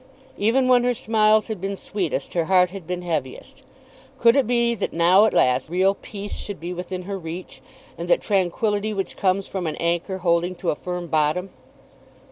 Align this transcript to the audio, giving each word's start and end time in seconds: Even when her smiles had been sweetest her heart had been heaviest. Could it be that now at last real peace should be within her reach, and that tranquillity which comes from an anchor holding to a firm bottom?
Even 0.39 0.67
when 0.67 0.83
her 0.83 0.95
smiles 0.95 1.45
had 1.47 1.61
been 1.61 1.75
sweetest 1.75 2.33
her 2.33 2.45
heart 2.45 2.71
had 2.71 2.87
been 2.87 3.03
heaviest. 3.03 3.61
Could 4.17 4.35
it 4.35 4.47
be 4.47 4.73
that 4.73 4.93
now 4.93 5.25
at 5.27 5.31
last 5.35 5.69
real 5.69 5.93
peace 5.93 6.35
should 6.35 6.59
be 6.59 6.73
within 6.73 7.03
her 7.03 7.19
reach, 7.19 7.61
and 7.99 8.07
that 8.07 8.19
tranquillity 8.21 8.95
which 8.95 9.15
comes 9.15 9.45
from 9.47 9.67
an 9.67 9.75
anchor 9.75 10.17
holding 10.17 10.55
to 10.55 10.71
a 10.71 10.75
firm 10.75 11.05
bottom? 11.05 11.51